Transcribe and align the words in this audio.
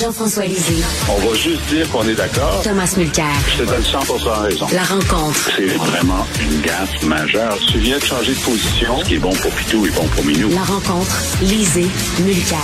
Jean-François 0.00 0.46
Lisée. 0.46 0.82
On 1.10 1.28
va 1.28 1.34
juste 1.34 1.62
dire 1.68 1.90
qu'on 1.90 2.08
est 2.08 2.14
d'accord. 2.14 2.62
Thomas 2.64 2.90
Mulcair. 2.96 3.26
Je 3.52 3.62
te 3.62 3.68
donne 3.68 3.82
100% 3.82 4.42
raison. 4.44 4.66
La 4.72 4.82
rencontre. 4.82 5.50
C'est 5.54 5.66
vraiment 5.66 6.26
une 6.40 6.62
gaffe 6.62 7.02
majeure. 7.02 7.58
Tu 7.70 7.78
viens 7.80 7.98
de 7.98 8.04
changer 8.04 8.32
de 8.32 8.38
position. 8.38 8.98
Ce 9.00 9.04
qui 9.04 9.14
est 9.16 9.18
bon 9.18 9.34
pour 9.34 9.50
Pitou 9.50 9.84
est 9.84 9.94
bon 9.94 10.06
pour 10.06 10.24
Minou. 10.24 10.48
La 10.54 10.62
rencontre. 10.62 11.14
Lisée. 11.42 11.86
Mulcair. 12.20 12.58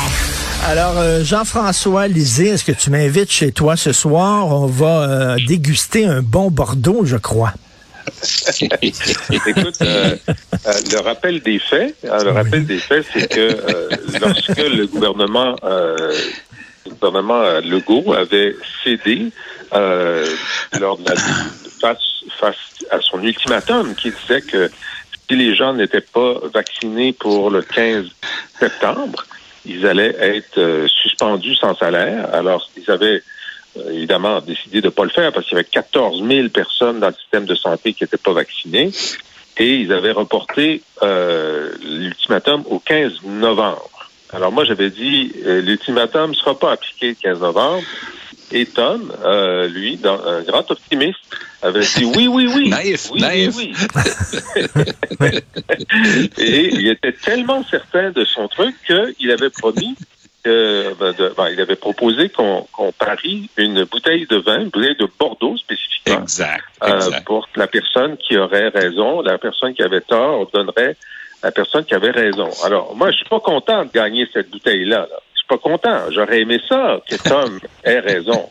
Alors, 0.64 0.96
euh, 0.96 1.24
Jean-François 1.24 2.09
Lisée, 2.09 2.48
est-ce 2.48 2.64
que 2.64 2.73
tu 2.73 2.88
m'invites 2.88 3.30
chez 3.30 3.52
toi 3.52 3.76
ce 3.76 3.92
soir? 3.92 4.46
On 4.46 4.66
va 4.66 5.02
euh, 5.02 5.37
déguster 5.46 6.07
un 6.07 6.23
bon 6.23 6.51
Bordeaux, 6.51 7.04
je 7.04 7.18
crois. 7.18 7.52
Écoute, 8.80 9.79
euh, 9.82 10.16
le 10.24 11.01
rappel 11.01 11.40
des 11.40 11.59
faits, 11.59 11.96
le 12.02 12.30
rappel 12.30 12.64
des 12.64 12.79
faits, 12.79 13.04
c'est 13.12 13.29
que 13.29 13.59
lorsque 14.20 14.57
le 14.57 14.87
gouvernement 14.87 15.57
le 16.87 16.95
gouvernement 16.95 17.42
Legault 17.60 18.15
avait 18.15 18.56
cédé 18.84 19.30
euh, 19.74 20.26
lors 20.79 20.98
de 20.98 21.09
la, 21.09 21.16
face, 21.80 22.24
face 22.38 22.56
à 22.90 23.01
son 23.01 23.23
ultimatum 23.23 23.95
qui 23.95 24.10
disait 24.10 24.42
que 24.42 24.70
si 25.29 25.37
les 25.37 25.54
gens 25.54 25.73
n'étaient 25.73 26.01
pas 26.01 26.34
vaccinés 26.54 27.12
pour 27.12 27.51
le 27.51 27.62
15 27.62 28.07
septembre, 28.59 29.24
ils 29.64 29.87
allaient 29.87 30.14
être 30.18 30.59
euh, 30.59 30.87
suspendus 30.88 31.57
sans 31.57 31.74
salaire. 31.74 32.32
Alors, 32.32 32.70
ils 32.76 32.88
avaient 32.90 33.23
euh, 33.76 33.90
évidemment 33.90 34.40
décidé 34.40 34.80
de 34.80 34.87
ne 34.87 34.90
pas 34.90 35.04
le 35.04 35.10
faire 35.10 35.32
parce 35.32 35.46
qu'il 35.46 35.57
y 35.57 35.60
avait 35.60 35.68
14 35.68 36.23
000 36.26 36.48
personnes 36.51 37.01
dans 37.01 37.09
le 37.09 37.14
système 37.14 37.45
de 37.46 37.57
santé 37.57 37.92
qui 37.92 38.04
n'étaient 38.04 38.16
pas 38.16 38.32
vaccinées 38.32 38.92
et 39.59 39.76
ils 39.76 39.92
avaient 39.92 40.12
reporté 40.12 40.82
l'ultimatum 41.02 42.62
au 42.68 42.79
15 42.79 43.23
novembre. 43.24 43.95
Alors 44.32 44.52
moi, 44.52 44.65
j'avais 44.65 44.91
dit, 44.91 45.32
euh, 45.45 45.60
l'ultimatum 45.60 46.30
ne 46.30 46.35
sera 46.35 46.59
pas 46.59 46.73
appliqué 46.73 47.09
le 47.09 47.15
15 47.15 47.41
novembre. 47.41 47.82
Et 48.52 48.65
Tom, 48.66 49.13
euh, 49.24 49.66
lui, 49.69 49.96
dans, 49.96 50.24
un 50.24 50.43
grand 50.43 50.71
optimiste, 50.71 51.19
avait 51.63 51.80
dit 51.80 52.05
oui, 52.05 52.29
oui, 52.29 52.49
oui. 52.54 52.69
naïf, 52.71 53.10
oui, 53.10 53.21
naïf. 53.21 53.57
Oui, 53.57 53.73
Et 56.38 56.74
il 56.74 56.88
était 56.88 57.13
tellement 57.13 57.65
certain 57.65 58.10
de 58.13 58.24
son 58.24 58.47
truc 58.47 58.77
qu'il 58.87 59.30
avait 59.32 59.51
promis 59.51 59.97
que, 60.45 60.95
ben, 60.95 61.13
de, 61.13 61.35
ben, 61.37 61.49
il 61.49 61.60
avait 61.60 61.74
proposé 61.74 62.29
qu'on 62.29 62.93
parie 62.99 63.51
une 63.57 63.82
bouteille 63.85 64.27
de 64.27 64.37
vin, 64.37 64.60
une 64.60 64.69
bouteille 64.69 64.97
de 64.97 65.09
Bordeaux 65.19 65.56
spécifiquement. 65.56 66.22
Exact, 66.22 66.65
euh, 66.84 66.97
exact. 66.97 67.26
pour 67.26 67.48
la 67.56 67.66
personne 67.66 68.16
qui 68.16 68.36
aurait 68.36 68.69
raison, 68.69 69.22
la 69.22 69.38
personne 69.38 69.75
qui 69.75 69.82
avait 69.82 70.03
tort, 70.03 70.41
on 70.41 70.56
donnerait 70.56 70.97
la 71.46 71.52
personne 71.52 71.84
qui 71.84 71.94
avait 71.94 72.10
raison. 72.10 72.48
Alors, 72.64 72.96
moi, 72.96 73.12
je 73.12 73.18
suis 73.18 73.28
pas 73.28 73.38
content 73.38 73.84
de 73.84 73.90
gagner 73.92 74.28
cette 74.32 74.50
bouteille-là. 74.50 74.98
Là. 74.98 75.20
Je 75.32 75.38
suis 75.38 75.46
pas 75.48 75.58
content. 75.58 76.10
J'aurais 76.10 76.40
aimé 76.40 76.60
ça, 76.68 76.98
que 77.08 77.14
Tom 77.28 77.60
ait 77.84 78.00
raison. 78.00 78.50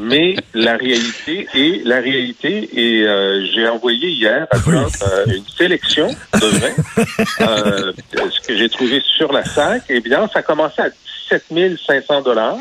Mais 0.00 0.36
la 0.54 0.78
réalité 0.78 1.46
est 1.54 1.84
la 1.84 2.00
réalité. 2.00 2.70
Et 2.72 3.06
euh, 3.06 3.44
j'ai 3.52 3.68
envoyé 3.68 4.08
hier 4.08 4.46
à 4.50 4.58
Trump 4.58 4.90
euh, 5.02 5.26
une 5.26 5.46
sélection 5.46 6.08
de 6.08 6.46
vins. 6.46 7.04
Euh, 7.40 7.92
ce 8.30 8.40
que 8.46 8.56
j'ai 8.56 8.68
trouvé 8.68 9.02
sur 9.16 9.32
la 9.32 9.44
sac, 9.44 9.82
eh 9.88 10.00
bien, 10.00 10.28
ça 10.32 10.42
commençait 10.42 10.82
à 10.82 10.90
17 11.30 11.78
500 11.86 12.22
dollars. 12.22 12.56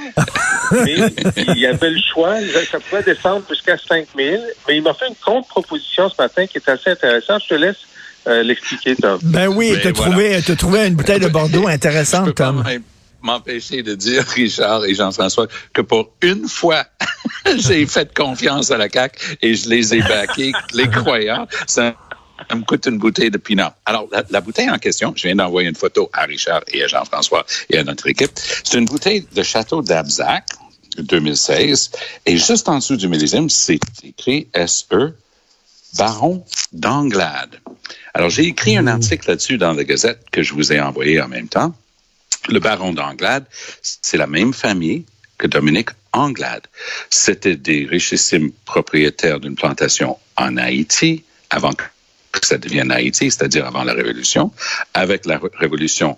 Mais 0.71 0.95
il 1.37 1.57
y 1.57 1.65
avait 1.65 1.91
le 1.91 1.99
choix. 2.01 2.35
Ça 2.69 2.79
pouvait 2.79 3.03
descendre 3.03 3.45
jusqu'à 3.49 3.77
5 3.77 4.07
000. 4.17 4.43
Mais 4.67 4.77
il 4.77 4.83
m'a 4.83 4.93
fait 4.93 5.07
une 5.07 5.15
contre-proposition 5.15 6.09
ce 6.09 6.15
matin 6.19 6.47
qui 6.47 6.57
est 6.57 6.69
assez 6.69 6.89
intéressante. 6.89 7.43
Je 7.43 7.49
te 7.49 7.53
laisse 7.55 7.85
euh, 8.27 8.43
l'expliquer, 8.43 8.95
Tom. 8.95 9.19
Ben 9.23 9.47
oui, 9.47 9.71
Ben 9.73 9.79
t'as 9.83 9.91
voilà. 9.91 10.11
trouvé, 10.11 10.41
t'as 10.45 10.55
trouvé 10.55 10.87
une 10.87 10.95
bouteille 10.95 11.19
de 11.19 11.27
Bordeaux 11.39 11.63
Je 11.67 11.73
intéressante, 11.73 12.25
peux 12.25 12.33
pas 12.33 12.45
Tom. 12.47 12.63
m'em- 12.63 12.83
m'empêcher 13.23 13.83
de 13.83 13.93
dire, 13.95 14.23
Richard 14.35 14.85
et 14.85 14.93
Jean-François, 14.95 15.47
que 15.73 15.81
pour 15.81 16.11
une 16.21 16.47
fois, 16.47 16.85
j'ai 17.57 17.85
fait 17.85 18.13
confiance 18.15 18.71
à 18.71 18.77
la 18.77 18.89
CAQ 18.89 19.37
et 19.41 19.55
je 19.55 19.69
les 19.69 19.93
ai 19.95 20.01
baqués, 20.01 20.51
les 20.73 20.89
croyants. 20.89 21.47
Ça, 21.67 21.95
ça 22.49 22.55
me 22.55 22.63
coûte 22.63 22.87
une 22.87 22.97
bouteille 22.97 23.29
de 23.29 23.37
pinot. 23.37 23.67
Alors, 23.85 24.07
la, 24.11 24.23
la 24.31 24.41
bouteille 24.41 24.69
en 24.69 24.79
question, 24.79 25.13
je 25.15 25.27
viens 25.27 25.35
d'envoyer 25.35 25.69
une 25.69 25.75
photo 25.75 26.09
à 26.13 26.23
Richard 26.23 26.61
et 26.73 26.83
à 26.83 26.87
Jean-François 26.87 27.45
et 27.69 27.77
à 27.77 27.83
notre 27.83 28.07
équipe. 28.07 28.31
C'est 28.63 28.77
une 28.79 28.85
bouteille 28.85 29.27
de 29.35 29.43
Château 29.43 29.83
d'Abzac, 29.83 30.45
2016. 30.97 31.91
Et 32.25 32.37
juste 32.37 32.67
en 32.67 32.77
dessous 32.79 32.97
du 32.97 33.07
millésime, 33.07 33.49
c'est 33.49 33.79
écrit 34.03 34.47
SE 34.65 35.13
Baron 35.97 36.43
d'Anglade. 36.73 37.59
Alors, 38.13 38.29
j'ai 38.29 38.43
écrit 38.43 38.77
un 38.77 38.87
article 38.87 39.29
là-dessus 39.29 39.57
dans 39.57 39.73
la 39.73 39.83
Gazette 39.83 40.25
que 40.31 40.43
je 40.43 40.53
vous 40.53 40.73
ai 40.73 40.79
envoyé 40.79 41.21
en 41.21 41.27
même 41.27 41.47
temps. 41.47 41.73
Le 42.49 42.59
baron 42.59 42.93
d'Anglade, 42.93 43.45
c'est 43.81 44.17
la 44.17 44.27
même 44.27 44.53
famille 44.53 45.05
que 45.37 45.47
Dominique 45.47 45.89
Anglade. 46.11 46.67
C'était 47.09 47.55
des 47.55 47.85
richissimes 47.85 48.51
propriétaires 48.65 49.39
d'une 49.39 49.55
plantation 49.55 50.17
en 50.35 50.57
Haïti 50.57 51.23
avant 51.49 51.73
que 51.73 51.83
ça 52.43 52.57
devienne 52.57 52.91
Haïti, 52.91 53.29
c'est-à-dire 53.29 53.65
avant 53.65 53.83
la 53.83 53.93
Révolution. 53.93 54.51
Avec 54.93 55.25
la 55.25 55.37
Ré- 55.37 55.49
Révolution, 55.53 56.17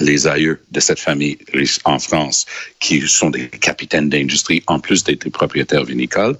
les 0.00 0.26
aïeux 0.26 0.60
de 0.70 0.80
cette 0.80 0.98
famille 1.00 1.38
riche 1.52 1.78
en 1.84 1.98
France, 1.98 2.46
qui 2.78 3.06
sont 3.08 3.30
des 3.30 3.48
capitaines 3.48 4.08
d'industrie, 4.08 4.62
en 4.66 4.80
plus 4.80 5.04
d'être 5.04 5.22
des 5.22 5.30
propriétaires 5.30 5.84
vinicoles, 5.84 6.36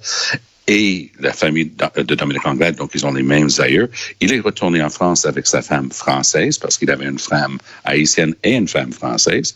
et 0.67 1.11
la 1.19 1.33
famille 1.33 1.71
de 1.95 2.15
Dominique 2.15 2.45
Anglade, 2.45 2.75
donc 2.75 2.91
ils 2.93 3.05
ont 3.05 3.13
les 3.13 3.23
mêmes 3.23 3.49
aïeux. 3.59 3.89
Il 4.19 4.33
est 4.33 4.39
retourné 4.39 4.81
en 4.81 4.89
France 4.89 5.25
avec 5.25 5.47
sa 5.47 5.61
femme 5.61 5.91
française 5.91 6.57
parce 6.57 6.77
qu'il 6.77 6.91
avait 6.91 7.05
une 7.05 7.19
femme 7.19 7.57
haïtienne 7.83 8.35
et 8.43 8.53
une 8.53 8.67
femme 8.67 8.93
française. 8.93 9.55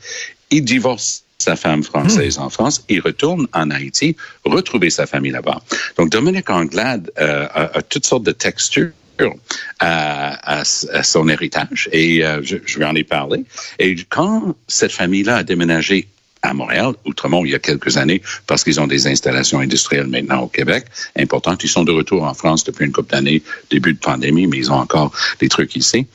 Il 0.52 0.64
divorce 0.64 1.24
sa 1.38 1.56
femme 1.56 1.84
française 1.84 2.40
en 2.40 2.50
France, 2.50 2.84
il 2.90 3.02
retourne 3.02 3.48
en 3.54 3.70
Haïti, 3.70 4.16
retrouver 4.46 4.90
sa 4.90 5.06
famille 5.06 5.32
là-bas. 5.32 5.62
Donc 5.98 6.10
Dominique 6.10 6.50
Anglade 6.50 7.12
euh, 7.20 7.48
a, 7.54 7.82
toutes 7.82 8.06
sortes 8.06 8.24
de 8.24 8.32
textures 8.32 8.92
à, 9.80 10.64
son 10.66 11.30
héritage 11.30 11.90
et 11.92 12.26
euh, 12.26 12.42
je, 12.42 12.58
je 12.66 12.78
lui 12.80 12.86
en 12.86 12.96
parlé. 13.08 13.46
Et 13.80 13.96
quand 14.10 14.56
cette 14.68 14.92
famille-là 14.92 15.38
a 15.38 15.44
déménagé 15.44 16.08
à 16.46 16.54
Montréal, 16.54 16.94
Outremont, 17.06 17.46
il 17.46 17.52
y 17.52 17.56
a 17.56 17.60
quelques 17.60 17.98
années, 17.98 18.22
parce 18.48 18.64
qu'ils 18.64 18.80
ont 18.80 18.88
des 18.88 19.08
installations 19.08 19.60
industrielles 19.60 20.08
maintenant 20.08 20.42
au 20.42 20.48
Québec 20.48 20.86
importantes. 21.18 21.64
Ils 21.64 21.70
sont 21.70 21.84
de 21.84 21.92
retour 21.92 22.24
en 22.24 22.34
France 22.34 22.64
depuis 22.64 22.86
une 22.86 22.92
couple 22.92 23.12
d'années, 23.12 23.42
début 23.70 23.94
de 23.94 24.00
pandémie, 24.00 24.48
mais 24.48 24.58
ils 24.58 24.72
ont 24.72 24.76
encore 24.76 25.12
des 25.40 25.50
trucs 25.50 25.76
ici. 25.76 26.08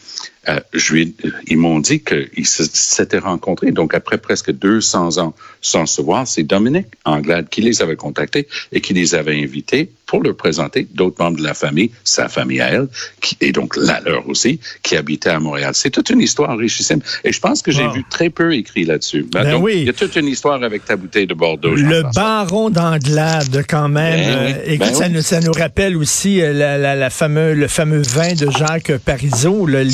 Euh, 0.49 0.59
je 0.73 0.95
lui, 0.95 1.15
ils 1.49 1.59
m'ont 1.59 1.81
dit 1.81 2.01
qu'ils 2.03 2.47
s'étaient 2.47 3.19
rencontrés, 3.19 3.73
donc 3.73 3.93
après 3.95 4.17
presque 4.19 4.51
200 4.53 5.19
ans 5.19 5.35
sans 5.61 5.85
se 5.85 6.01
voir, 6.01 6.27
c'est 6.27 6.43
Dominique 6.45 6.87
Anglade 7.05 7.49
qui 7.51 7.61
les 7.61 7.83
avait 7.83 7.97
contactés 7.97 8.49
et 8.73 8.81
qui 8.81 8.95
les 8.95 9.15
avait 9.15 9.39
invités 9.43 9.91
pour 10.07 10.23
leur 10.23 10.35
présenter 10.35 10.89
d'autres 10.95 11.23
membres 11.23 11.37
de 11.37 11.43
la 11.45 11.55
famille, 11.55 11.91
sa 12.03 12.29
famille 12.29 12.61
à 12.61 12.71
elle, 12.71 12.89
qui, 13.21 13.37
et 13.43 13.53
donc 13.53 13.77
la 13.77 14.01
leur 14.01 14.29
aussi, 14.29 14.59
qui 14.83 14.97
habitait 14.97 15.29
à 15.31 15.39
Montréal. 15.39 15.73
C'est 15.75 15.91
toute 15.91 16.11
une 16.11 16.21
histoire 16.21 16.57
richissime. 16.57 17.01
Et 17.23 17.33
je 17.33 17.39
pense 17.39 17.63
que 17.63 17.71
j'ai 17.71 17.85
Wow. 17.85 17.93
vu 17.93 18.05
très 18.11 18.29
peu 18.31 18.53
écrit 18.55 18.85
là-dessus. 18.85 19.27
Ben 19.31 19.55
oui. 19.57 19.75
Il 19.77 19.85
y 19.85 19.89
a 19.89 19.93
toute 19.93 20.17
une 20.17 20.27
histoire 20.27 20.63
avec 20.65 20.85
ta 20.85 20.97
bouteille 20.97 21.27
de 21.29 21.35
Bordeaux. 21.35 21.75
Le 21.77 22.03
baron 22.15 22.71
d'Anglade, 22.71 23.65
quand 23.69 23.89
même. 23.89 24.19
Ben 24.21 24.47
oui, 24.47 24.53
Euh, 24.67 24.73
écoute, 24.75 24.89
ben 24.89 24.95
ça, 24.95 25.05
oui. 25.07 25.13
nous, 25.13 25.23
ça 25.23 25.41
nous 25.41 25.53
rappelle 25.53 25.97
aussi 25.97 26.41
euh, 26.41 26.53
la, 26.53 26.77
la, 26.77 26.97
la 26.97 27.11
fameux, 27.11 27.55
le 27.55 27.69
fameux 27.69 28.03
vin 28.03 28.33
de 28.35 28.51
Jacques 28.51 28.97
Parizeau, 29.05 29.65
le, 29.67 29.85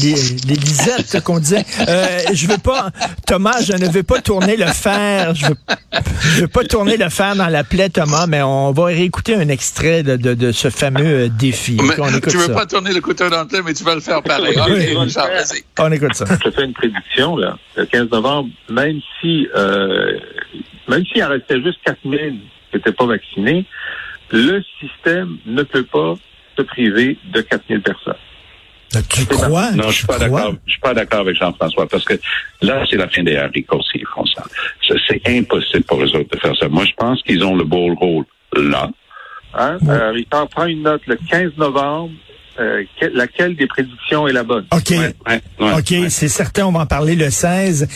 les 0.46 0.54
lisettes 0.54 1.22
qu'on 1.24 1.38
disait. 1.38 1.64
Euh, 1.88 2.18
je 2.32 2.46
veux 2.46 2.58
pas, 2.58 2.90
Thomas, 3.26 3.60
je 3.62 3.72
ne 3.72 3.88
veux 3.90 4.02
pas 4.02 4.20
tourner 4.20 4.56
le 4.56 4.66
fer. 4.66 5.34
Je 5.34 5.46
veux, 5.46 5.56
je 6.20 6.40
veux 6.42 6.48
pas 6.48 6.64
tourner 6.64 6.96
le 6.96 7.08
fer 7.08 7.36
dans 7.36 7.48
la 7.48 7.64
plaie, 7.64 7.88
Thomas, 7.88 8.26
mais 8.26 8.42
on 8.42 8.72
va 8.72 8.84
réécouter 8.86 9.34
un 9.34 9.48
extrait 9.48 10.02
de, 10.02 10.16
de, 10.16 10.34
de 10.34 10.52
ce 10.52 10.70
fameux 10.70 11.24
euh, 11.24 11.28
défi. 11.28 11.78
Mais, 11.82 11.98
on 11.98 12.08
écoute 12.08 12.30
tu 12.30 12.36
veux 12.36 12.46
ça. 12.46 12.54
pas 12.54 12.66
tourner 12.66 12.92
le 12.92 13.00
couteau 13.00 13.28
dans 13.28 13.42
le 13.42 13.48
plaie, 13.48 13.62
mais 13.64 13.74
tu 13.74 13.84
vas 13.84 13.94
le 13.94 14.00
faire 14.00 14.22
pareil. 14.22 14.56
Oui. 14.68 14.96
On 15.78 15.92
écoute 15.92 16.14
ça. 16.14 16.24
Je 16.44 16.50
fais 16.50 16.64
une 16.64 16.72
prédiction, 16.72 17.36
là. 17.36 17.56
Le 17.76 17.86
15 17.86 18.10
novembre, 18.10 18.50
même 18.68 19.00
si, 19.20 19.46
euh, 19.54 20.18
même 20.88 21.04
s'il 21.06 21.22
en 21.22 21.28
restait 21.28 21.62
juste 21.62 21.78
4000 21.84 22.40
qui 22.70 22.76
n'étaient 22.76 22.92
pas 22.92 23.06
vaccinés, 23.06 23.64
le 24.30 24.62
système 24.80 25.38
ne 25.46 25.62
peut 25.62 25.84
pas 25.84 26.14
se 26.56 26.62
priver 26.62 27.18
de 27.32 27.40
4000 27.40 27.82
personnes. 27.82 28.14
Tu 29.08 29.24
crois? 29.26 29.70
Non, 29.72 29.88
je 29.88 29.96
suis 29.96 30.06
pas 30.06 30.18
d'accord. 30.18 30.54
Je 30.66 30.70
suis 30.72 30.80
pas 30.80 30.94
d'accord 30.94 31.20
avec 31.20 31.36
Jean-François 31.36 31.86
parce 31.88 32.04
que 32.04 32.14
là, 32.62 32.84
c'est 32.90 32.96
la 32.96 33.08
fin 33.08 33.22
des 33.22 33.36
haricots 33.36 33.80
s'ils 33.92 34.06
font 34.14 34.24
ça. 34.26 34.44
C'est 35.08 35.20
impossible 35.28 35.84
pour 35.84 36.00
eux 36.02 36.08
autres 36.16 36.30
de 36.34 36.38
faire 36.40 36.54
ça. 36.58 36.68
Moi, 36.68 36.84
je 36.84 36.92
pense 36.96 37.22
qu'ils 37.22 37.44
ont 37.44 37.54
le 37.56 37.64
beau 37.64 37.94
rôle 37.94 38.24
là. 38.56 38.88
Hein? 39.54 39.78
Ouais. 39.82 39.90
Euh, 39.94 40.10
Richard, 40.12 40.48
prends 40.48 40.66
une 40.66 40.82
note. 40.82 41.02
Le 41.06 41.16
15 41.30 41.52
novembre, 41.56 42.12
euh, 42.58 42.82
que- 43.00 43.06
laquelle 43.14 43.54
des 43.56 43.66
prédictions 43.66 44.26
est 44.28 44.32
la 44.32 44.42
bonne? 44.44 44.66
OK. 44.72 44.90
Ouais, 44.90 44.98
ouais, 45.26 45.40
ouais, 45.60 45.72
OK, 45.72 45.90
ouais. 45.90 46.10
c'est 46.10 46.28
certain, 46.28 46.66
on 46.66 46.72
va 46.72 46.80
en 46.80 46.86
parler 46.86 47.16
le 47.16 47.30
16. 47.30 47.88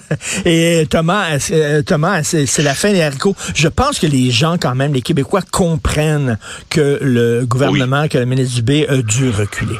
Et 0.44 0.86
Thomas, 0.90 1.30
est-ce- 1.34 1.52
euh, 1.52 1.82
Thomas, 1.82 2.22
c'est 2.22 2.62
la 2.62 2.74
fin 2.74 2.92
des 2.92 3.02
haricots. 3.02 3.36
Je 3.54 3.68
pense 3.68 3.98
que 3.98 4.06
les 4.06 4.30
gens, 4.30 4.56
quand 4.58 4.74
même, 4.74 4.92
les 4.92 5.02
Québécois 5.02 5.42
comprennent 5.50 6.38
que 6.70 6.98
le 7.02 7.44
gouvernement, 7.46 8.08
que 8.08 8.18
le 8.18 8.26
ministre 8.26 8.56
Dubé 8.56 8.86
a 8.88 8.96
dû 8.98 9.30
reculer. 9.30 9.78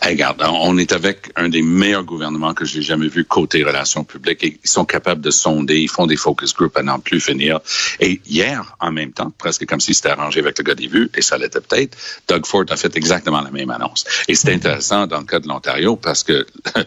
Hey, 0.00 0.12
regarde, 0.14 0.40
on 0.48 0.78
est 0.78 0.92
avec 0.92 1.32
un 1.34 1.48
des 1.48 1.60
meilleurs 1.60 2.04
gouvernements 2.04 2.54
que 2.54 2.64
j'ai 2.64 2.82
jamais 2.82 3.08
vu 3.08 3.24
côté 3.24 3.64
relations 3.64 4.04
publiques. 4.04 4.44
Et 4.44 4.58
ils 4.64 4.70
sont 4.70 4.84
capables 4.84 5.20
de 5.20 5.30
sonder, 5.30 5.76
ils 5.80 5.88
font 5.88 6.06
des 6.06 6.16
focus 6.16 6.54
groups 6.54 6.76
à 6.78 6.82
n'en 6.84 7.00
plus 7.00 7.20
finir. 7.20 7.58
Et 7.98 8.20
hier, 8.26 8.76
en 8.80 8.92
même 8.92 9.10
temps, 9.12 9.32
presque 9.36 9.66
comme 9.66 9.80
si 9.80 9.94
c'était 9.94 10.10
arrangé 10.10 10.38
avec 10.40 10.56
le 10.56 10.64
gars 10.64 10.76
des 10.76 10.86
vues, 10.86 11.10
et 11.16 11.20
ça 11.20 11.36
l'était 11.36 11.60
peut-être, 11.60 11.98
Doug 12.28 12.46
Ford 12.46 12.64
a 12.70 12.76
fait 12.76 12.96
exactement 12.96 13.40
la 13.42 13.50
même 13.50 13.70
annonce. 13.70 14.04
Et 14.28 14.36
c'est 14.36 14.52
intéressant 14.54 15.06
dans 15.08 15.18
le 15.18 15.26
cas 15.26 15.40
de 15.40 15.48
l'Ontario 15.48 15.96
parce 15.96 16.22
que 16.22 16.46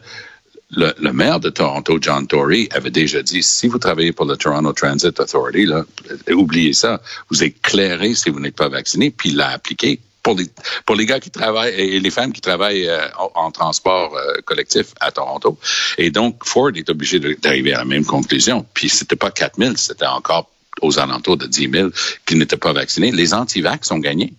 le, 0.71 0.94
le 1.00 1.13
maire 1.13 1.39
de 1.39 1.50
Toronto, 1.50 1.97
John 2.00 2.27
Tory, 2.27 2.69
avait 2.71 2.91
déjà 2.91 3.21
dit, 3.21 3.44
si 3.44 3.68
vous 3.68 3.77
travaillez 3.77 4.12
pour 4.12 4.25
le 4.25 4.38
Toronto 4.38 4.73
Transit 4.73 5.19
Authority, 5.19 5.65
là, 5.65 5.83
oubliez 6.31 6.73
ça, 6.73 7.01
vous 7.29 7.38
clairé 7.62 8.15
si 8.15 8.29
vous 8.29 8.39
n'êtes 8.39 8.56
pas 8.56 8.69
vacciné, 8.69 9.12
puis 9.12 9.29
il 9.29 9.35
l'a 9.35 9.50
appliqué 9.50 10.00
pour 10.23 10.35
les, 10.35 10.45
pour 10.85 10.95
les 10.95 11.06
gars 11.06 11.19
qui 11.19 11.31
travaillent 11.31 11.73
et 11.73 12.00
les 12.00 12.09
femmes 12.12 12.31
qui 12.31 12.41
travaillent 12.41 12.88
euh, 12.88 13.07
en, 13.35 13.51
transport 13.51 14.15
euh, 14.15 14.35
collectif 14.45 14.94
à 15.00 15.12
Toronto. 15.12 15.57
Et 15.97 16.12
donc, 16.12 16.45
Ford 16.45 16.71
est 16.75 16.89
obligé 16.89 17.19
d'arriver 17.19 17.74
à 17.74 17.79
la 17.79 17.85
même 17.85 18.06
conclusion. 18.06 18.65
Puis 18.74 18.89
c'était 18.89 19.15
pas 19.15 19.31
4 19.31 19.57
000, 19.57 19.74
c'était 19.77 20.06
encore 20.06 20.50
aux 20.81 21.00
alentours 21.00 21.38
de 21.38 21.47
10 21.47 21.69
000 21.71 21.89
qui 22.25 22.35
n'étaient 22.35 22.57
pas 22.57 22.74
vaccinés. 22.74 23.12
Les 23.12 23.33
anti-vax 23.33 23.91
ont 23.91 24.00
gagné. 24.00 24.33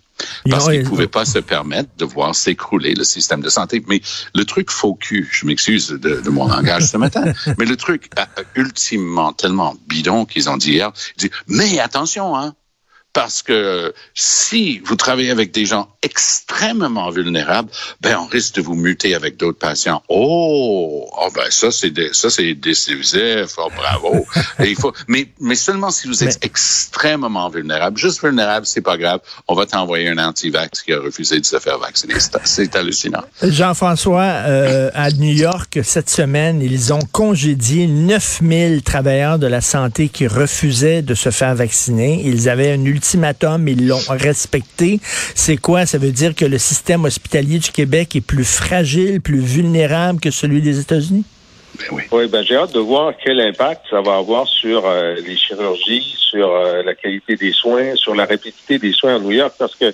Parce 0.50 0.69
qu'ils 0.69 0.82
ne 0.82 0.88
pouvaient 0.88 1.08
pas 1.08 1.24
se 1.24 1.38
permettre 1.38 1.90
de 1.98 2.04
voir 2.04 2.34
s'écrouler 2.34 2.94
le 2.94 3.04
système 3.04 3.40
de 3.40 3.48
santé. 3.48 3.82
Mais 3.88 4.00
le 4.34 4.44
truc 4.44 4.70
faux 4.70 4.94
cul, 4.94 5.28
je 5.30 5.46
m'excuse 5.46 5.88
de, 5.88 6.20
de 6.20 6.30
mon 6.30 6.48
langage 6.48 6.84
ce 6.84 6.96
matin, 6.96 7.32
mais 7.58 7.64
le 7.64 7.76
truc 7.76 8.10
euh, 8.19 8.42
ultimement 8.54 9.32
tellement 9.32 9.74
bidon 9.88 10.24
qu'ils 10.24 10.48
ont 10.50 10.56
dit 10.56 10.72
hier, 10.72 10.92
ils 11.16 11.20
disent, 11.20 11.30
mais 11.48 11.78
attention, 11.80 12.36
hein, 12.36 12.54
parce 13.12 13.43
que 13.43 13.93
si 14.14 14.79
vous 14.81 14.97
travaillez 14.97 15.31
avec 15.31 15.53
des 15.53 15.67
gens 15.67 15.88
extrêmement 16.03 17.11
vulnérables, 17.11 17.70
ben 18.00 18.17
on 18.19 18.26
risque 18.26 18.55
de 18.56 18.62
vous 18.62 18.75
muter 18.75 19.14
avec 19.14 19.37
d'autres 19.37 19.59
patients. 19.59 20.03
Oh, 20.09 21.09
oh 21.12 21.29
ben 21.35 21.50
ça 21.50 21.70
c'est 21.70 21.93
ça 22.14 22.31
c'est 22.31 22.55
décisif. 22.55 23.55
Oh 23.59 23.69
bravo. 23.76 24.25
Et 24.61 24.70
il 24.70 24.76
faut, 24.76 24.93
mais 25.09 25.29
mais 25.41 25.55
seulement 25.55 25.91
si 25.91 26.09
vous 26.09 26.25
êtes 26.25 26.38
Mais- 26.43 26.47
extrêmement 26.47 27.49
vulnérable. 27.50 27.99
Juste 27.99 28.23
vulnérable, 28.23 28.67
c'est 28.67 28.81
pas 28.81 28.97
grave. 28.97 29.20
On 29.49 29.55
va 29.55 29.67
t'envoyer 29.67 30.09
un 30.09 30.19
anti-vax 30.19 30.82
qui 30.82 30.93
a 30.93 31.00
refusé 31.00 31.38
de 31.41 31.44
se 31.47 31.59
faire 31.59 31.79
vacciner. 31.79 32.14
C'est 32.19 32.32
c'est 32.44 32.75
hallucinant. 32.76 33.23
Jean-François, 33.43 34.23
euh, 34.23 34.91
à 34.94 35.11
New 35.11 35.32
York, 35.32 35.81
cette 35.85 36.11
semaine, 36.11 36.61
ils 36.62 36.93
ont 36.93 37.00
congédié 37.12 37.87
9000 37.87 38.82
travailleurs 38.82 39.38
de 39.38 39.47
la 39.47 39.61
santé 39.61 40.09
qui 40.09 40.26
refusaient 40.26 41.03
de 41.03 41.14
se 41.14 41.31
faire 41.31 41.55
vacciner. 41.55 42.23
Ils 42.25 42.49
avaient 42.49 42.73
un 42.73 42.85
ultimatum, 43.02 43.66
ils 43.66 43.88
l'ont 43.88 44.00
respecté. 44.08 45.00
C'est 45.34 45.56
quoi? 45.56 45.87
Ça 45.87 45.99
veut 45.99 46.12
dire 46.12 46.34
que 46.34 46.44
le 46.44 46.58
système 46.58 47.04
hospitalier 47.04 47.58
du 47.58 47.70
Québec 47.72 48.14
est 48.14 48.20
plus 48.20 48.44
fragile, 48.44 49.20
plus 49.20 49.40
vulnérable 49.40 50.20
que 50.20 50.31
celui 50.31 50.62
des 50.62 50.78
États-Unis? 50.78 51.25
Ben 51.78 51.84
oui. 51.90 52.02
Oui, 52.12 52.28
ben 52.28 52.44
j'ai 52.44 52.56
hâte 52.56 52.72
de 52.72 52.81
voir 52.81 53.14
quel 53.22 53.40
impact 53.40 53.82
ça 53.90 54.00
va 54.00 54.16
avoir 54.16 54.46
sur 54.46 54.87
euh, 54.87 55.16
les 55.26 55.37
chirurgies, 55.37 56.14
sur 56.16 56.54
euh, 56.54 56.82
la 56.82 56.94
qualité 56.94 57.34
des 57.34 57.52
soins, 57.52 57.96
sur 57.96 58.14
la 58.14 58.26
rapidité 58.26 58.78
des 58.78 58.93
soins 58.93 59.16
à 59.16 59.19
New 59.19 59.32
York, 59.32 59.54
parce 59.58 59.75
que 59.75 59.93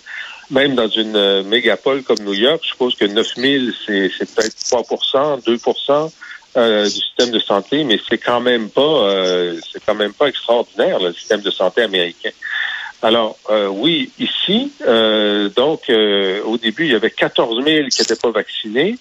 même 0.51 0.75
dans 0.75 0.89
une 0.89 1.17
euh, 1.17 1.43
mégapole 1.45 2.03
comme 2.03 2.19
New 2.25 2.35
York, 2.35 2.61
je 2.63 2.71
suppose 2.71 2.95
que 2.95 3.05
9000, 3.05 3.73
c'est 3.87 4.11
c'est 4.19 4.35
peut-être 4.35 4.57
3% 4.57 5.43
2% 5.45 6.11
euh, 6.57 6.85
du 6.85 6.91
système 6.91 7.31
de 7.31 7.39
santé, 7.39 7.85
mais 7.85 8.01
c'est 8.09 8.19
quand 8.19 8.41
même 8.41 8.71
pas 8.71 8.81
euh, 8.81 9.57
c'est 9.71 9.85
quand 9.85 9.95
même 9.95 10.13
pas 10.13 10.27
extraordinaire 10.27 10.99
le 10.99 11.13
système 11.13 11.43
de 11.43 11.51
santé 11.51 11.83
américain. 11.83 12.31
Alors 13.03 13.37
euh, 13.51 13.69
oui, 13.69 14.11
ici, 14.19 14.73
euh, 14.87 15.49
donc 15.51 15.89
euh, 15.89 16.43
au 16.45 16.59
début, 16.59 16.85
il 16.87 16.93
y 16.93 16.97
avait 16.97 17.11
14 17.11 17.65
000 17.65 17.89
qui 17.89 18.01
n'étaient 18.01 18.17
pas 18.17 18.31
vaccinés 18.31 18.97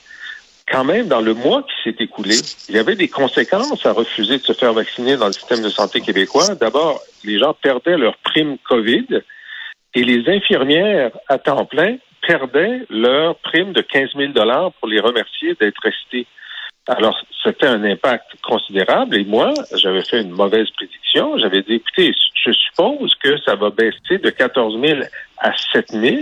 quand 0.72 0.84
même, 0.84 1.08
dans 1.08 1.22
le 1.22 1.34
mois 1.34 1.64
qui 1.64 1.90
s'est 1.90 2.04
écoulé, 2.04 2.36
il 2.68 2.76
y 2.76 2.80
avait 2.80 2.96
des 2.96 3.08
conséquences 3.08 3.86
à 3.86 3.94
refuser 3.94 4.38
de 4.38 4.44
se 4.44 4.54
faire 4.54 4.74
vacciner 4.74 5.16
dans 5.16 5.28
le 5.28 5.34
système 5.34 5.62
de 5.62 5.70
santé 5.70 6.02
québécois. 6.02 6.56
D'abord, 6.56 7.02
les 7.24 7.40
gens 7.40 7.54
perdaient 7.54 7.98
leur 7.98 8.18
prime 8.18 8.58
COVID 8.68 9.22
et 9.96 10.04
les 10.04 10.30
infirmières 10.30 11.12
à 11.30 11.38
temps 11.38 11.66
plein 11.66 11.98
perdaient 12.28 12.82
leur 12.90 13.38
prime 13.38 13.72
de 13.72 13.82
15 13.82 14.10
000 14.18 14.34
pour 14.80 14.90
les 14.90 15.00
remercier 15.00 15.56
d'être 15.56 15.82
restés. 15.82 16.28
Alors, 16.88 17.18
c'était 17.44 17.68
un 17.68 17.84
impact 17.84 18.26
considérable 18.42 19.18
et 19.18 19.26
moi, 19.26 19.54
j'avais 19.76 20.04
fait 20.04 20.22
une 20.22 20.32
mauvaise 20.32 20.70
prédiction. 20.72 21.38
J'avais 21.38 21.62
dit, 21.62 21.76
écoutez, 21.76 22.14
je 22.46 22.52
suppose 22.52 23.14
que 23.16 23.38
ça 23.42 23.56
va 23.56 23.70
baisser 23.70 24.18
de 24.18 24.30
14 24.30 24.80
000 24.80 25.02
à 25.40 25.52
7 25.74 25.92
000, 25.92 26.16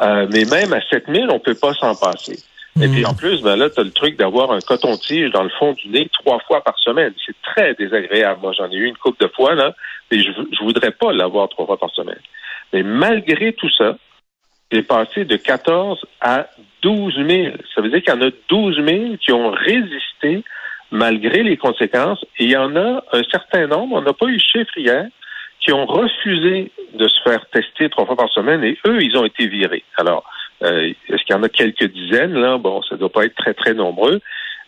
euh, 0.00 0.26
mais 0.32 0.44
même 0.44 0.72
à 0.72 0.80
7 0.90 1.06
000, 1.08 1.26
on 1.30 1.40
peut 1.40 1.54
pas 1.54 1.74
s'en 1.74 1.94
passer. 1.94 2.38
Et 2.80 2.88
puis 2.88 3.04
en 3.04 3.14
plus, 3.14 3.42
ben 3.42 3.56
là, 3.56 3.68
tu 3.68 3.80
as 3.80 3.82
le 3.82 3.90
truc 3.90 4.16
d'avoir 4.16 4.52
un 4.52 4.60
coton-tige 4.60 5.32
dans 5.32 5.42
le 5.42 5.50
fond 5.58 5.72
du 5.72 5.88
nez 5.88 6.08
trois 6.12 6.38
fois 6.46 6.62
par 6.62 6.78
semaine. 6.78 7.12
C'est 7.26 7.34
très 7.42 7.74
désagréable. 7.74 8.40
Moi, 8.40 8.52
j'en 8.56 8.70
ai 8.70 8.76
eu 8.76 8.86
une 8.86 8.96
couple 8.96 9.24
de 9.24 9.30
fois, 9.34 9.54
là, 9.54 9.74
et 10.10 10.22
je, 10.22 10.30
je 10.30 10.64
voudrais 10.64 10.92
pas 10.92 11.12
l'avoir 11.12 11.48
trois 11.48 11.66
fois 11.66 11.78
par 11.78 11.90
semaine. 11.90 12.20
Mais 12.72 12.84
malgré 12.84 13.52
tout 13.54 13.68
ça, 13.76 13.96
j'ai 14.70 14.82
passé 14.82 15.24
de 15.24 15.36
14 15.36 16.04
à 16.20 16.48
12 16.82 17.14
000. 17.28 17.56
Ça 17.74 17.80
veut 17.80 17.90
dire 17.90 18.02
qu'il 18.02 18.14
y 18.14 18.16
en 18.16 18.22
a 18.22 18.30
12 18.48 18.76
000 18.86 19.16
qui 19.20 19.32
ont 19.32 19.50
résisté 19.50 20.44
malgré 20.90 21.42
les 21.42 21.56
conséquences. 21.56 22.24
Et 22.38 22.44
il 22.44 22.50
y 22.50 22.56
en 22.56 22.76
a 22.76 23.02
un 23.12 23.22
certain 23.30 23.66
nombre, 23.66 23.96
on 23.96 24.02
n'a 24.02 24.12
pas 24.12 24.26
eu 24.26 24.34
le 24.34 24.38
chiffre 24.38 24.76
hier, 24.76 25.06
qui 25.60 25.72
ont 25.72 25.86
refusé 25.86 26.70
de 26.94 27.08
se 27.08 27.20
faire 27.22 27.44
tester 27.50 27.88
trois 27.90 28.06
fois 28.06 28.16
par 28.16 28.30
semaine 28.30 28.64
et 28.64 28.78
eux, 28.86 29.02
ils 29.02 29.16
ont 29.16 29.24
été 29.24 29.46
virés. 29.46 29.84
Alors, 29.96 30.24
euh, 30.62 30.92
est-ce 31.08 31.22
qu'il 31.24 31.34
y 31.34 31.38
en 31.38 31.42
a 31.42 31.48
quelques 31.48 31.90
dizaines, 31.92 32.34
là? 32.34 32.58
Bon, 32.58 32.82
ça 32.82 32.96
doit 32.96 33.10
pas 33.10 33.24
être 33.24 33.36
très, 33.36 33.54
très 33.54 33.74
nombreux. 33.74 34.20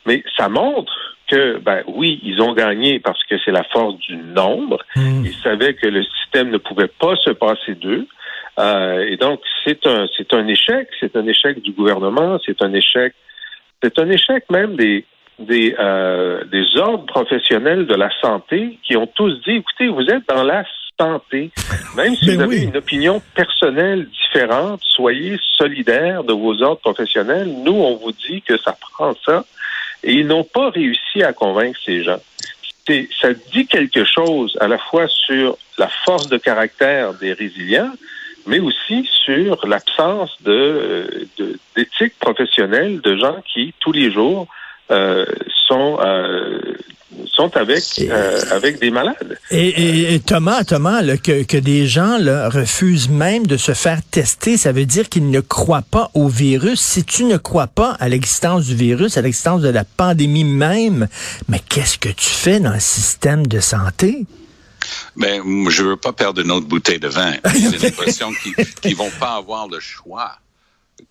Mais 0.07 0.23
ça 0.37 0.49
montre 0.49 0.93
que, 1.29 1.59
ben 1.59 1.83
oui, 1.87 2.21
ils 2.25 2.43
ont 2.43 2.53
gagné 2.53 2.99
parce 2.99 3.23
que 3.25 3.37
c'est 3.45 3.53
la 3.53 3.63
force 3.65 3.97
du 3.99 4.17
nombre. 4.17 4.79
Hmm. 4.97 5.25
Ils 5.25 5.35
savaient 5.43 5.75
que 5.75 5.87
le 5.87 6.03
système 6.03 6.51
ne 6.51 6.59
pouvait 6.59 6.89
pas 6.89 7.17
se 7.17 7.31
passer 7.31 7.75
d'eux. 7.75 8.07
Euh, 8.59 9.07
et 9.09 9.17
donc, 9.17 9.41
c'est 9.65 9.87
un, 9.87 10.07
c'est 10.17 10.33
un 10.35 10.47
échec. 10.47 10.89
C'est 11.01 11.17
un 11.17 11.27
échec 11.27 11.61
du 11.63 11.73
gouvernement. 11.73 12.39
C'est 12.45 12.61
un 12.63 12.73
échec. 12.75 13.15
C'est 13.83 13.99
un 13.99 14.09
échec 14.11 14.45
même 14.51 14.77
des, 14.77 15.05
des, 15.39 15.75
euh, 15.79 16.45
des 16.45 16.65
ordres 16.77 17.07
professionnels 17.07 17.87
de 17.87 17.95
la 17.95 18.11
santé 18.21 18.79
qui 18.85 18.97
ont 18.97 19.07
tous 19.07 19.33
dit, 19.43 19.57
écoutez, 19.57 19.89
vous 19.89 20.07
êtes 20.09 20.29
dans 20.29 20.45
la 20.45 20.65
santé. 21.01 21.51
Même 21.97 22.15
si 22.15 22.27
Ben 22.27 22.35
vous 22.37 22.43
avez 22.43 22.57
oui. 22.59 22.65
une 22.65 22.77
opinion 22.77 23.23
personnelle 23.35 24.07
différente, 24.09 24.81
soyez 24.85 25.39
solidaires 25.57 26.23
de 26.23 26.33
vos 26.33 26.63
ordres 26.63 26.81
professionnels. 26.81 27.49
Nous, 27.65 27.73
on 27.73 27.97
vous 27.97 28.13
dit 28.13 28.43
que 28.43 28.57
ça 28.59 28.77
prend 28.81 29.15
ça. 29.25 29.45
Et 30.05 30.13
ils 30.15 30.27
n'ont 30.27 30.45
pas 30.45 30.71
réussi 30.71 31.23
à 31.23 31.33
convaincre 31.33 31.79
ces 31.85 32.03
gens. 32.05 32.21
C'est- 32.87 33.09
Ça 33.21 33.33
dit 33.53 33.67
quelque 33.67 34.05
chose 34.05 34.57
à 34.61 34.69
la 34.69 34.79
fois 34.79 35.07
sur 35.09 35.57
la 35.79 35.89
force 35.89 36.29
de 36.29 36.37
caractère 36.39 37.15
des 37.15 37.33
résilients, 37.33 37.91
mais 38.47 38.61
aussi 38.61 39.09
sur 39.25 39.67
l'absence 39.67 40.31
de, 40.45 41.27
d'éthique 41.77 42.15
professionnelle 42.21 43.01
de 43.01 43.17
gens 43.17 43.37
qui, 43.53 43.75
tous 43.81 43.93
les 43.93 44.11
jours, 44.13 44.47
euh, 44.91 45.25
sont 45.69 45.99
euh, 46.05 46.59
sont 47.27 47.55
avec 47.57 47.83
euh, 48.01 48.41
avec 48.51 48.81
des 48.81 48.91
malades. 48.91 49.39
Et, 49.51 49.69
et- 49.69 50.15
et 50.15 50.21
Thomas, 50.21 50.65
Thomas, 50.65 51.03
là, 51.03 51.17
que, 51.19 51.45
que 51.45 51.57
des 51.59 51.87
gens 51.87 52.17
là, 52.19 52.49
refusent 52.49 53.09
même 53.11 53.47
de 53.47 53.57
se 53.59 53.73
faire 53.73 54.01
tester, 54.11 54.57
ça 54.57 54.73
veut 54.73 54.87
dire 54.87 55.09
qu'ils 55.09 55.31
ne 55.31 55.41
croient 55.41 55.85
pas 55.91 56.11
au 56.15 56.27
virus. 56.29 56.81
Si 56.81 57.05
tu 57.05 57.25
ne 57.25 57.37
crois 57.37 57.67
pas 57.69 57.97
à 58.01 58.09
l'existence 58.09 58.67
du 58.67 58.75
virus, 58.75 59.17
à 59.19 59.23
l'existence 59.23 59.61
de 59.63 59.69
la 59.69 59.85
pandémie 59.85 60.45
même, 60.45 61.07
mais 61.49 61.61
qu'est-ce 61.69 61.99
que 61.99 62.09
tu 62.09 62.29
fais 62.31 62.61
dans 62.61 62.73
le 62.73 62.81
système 62.81 63.47
de 63.47 63.61
santé? 63.61 64.25
Mais 65.17 65.41
moi, 65.41 65.71
je 65.71 65.83
veux 65.83 65.97
pas 65.97 66.13
perdre 66.13 66.41
une 66.41 66.51
autre 66.51 66.67
bouteille 66.67 66.99
de 66.99 67.09
vin. 67.09 67.35
J'ai 67.55 67.79
l'impression 67.79 68.33
qu'ils 68.33 68.55
qu'ils 68.55 68.97
vont 68.97 69.11
pas 69.19 69.35
avoir 69.35 69.69
le 69.69 69.81
choix 69.81 70.39